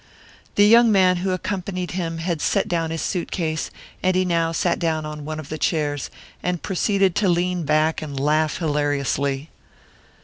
The 0.55 0.65
young 0.65 0.91
man 0.91 1.17
who 1.17 1.29
accompanied 1.29 1.91
him 1.91 2.17
had 2.17 2.41
set 2.41 2.67
down 2.67 2.89
his 2.89 3.03
suit 3.03 3.29
case, 3.29 3.69
and 4.01 4.15
he 4.15 4.25
now 4.25 4.51
sat 4.51 4.79
down 4.79 5.05
on 5.05 5.25
one 5.25 5.39
of 5.39 5.49
the 5.49 5.59
chairs, 5.59 6.09
and 6.41 6.63
proceeded 6.63 7.13
to 7.17 7.29
lean 7.29 7.65
back 7.65 8.01
and 8.01 8.19
laugh 8.19 8.57
hilariously. 8.57 9.51